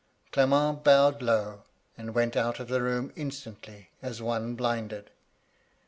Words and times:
"Clement 0.31 0.83
bowed 0.83 1.21
low, 1.21 1.61
and 1.95 2.15
went 2.15 2.35
out 2.35 2.59
of 2.59 2.69
the 2.69 2.81
room 2.81 3.13
instantly, 3.15 3.91
as 4.01 4.19
one 4.19 4.55
blinded. 4.55 5.11